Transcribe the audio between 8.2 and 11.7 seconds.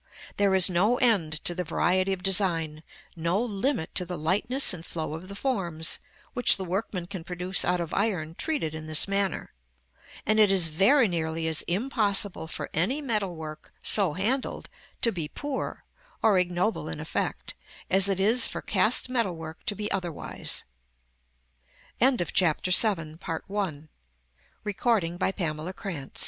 treated in this manner; and it is very nearly as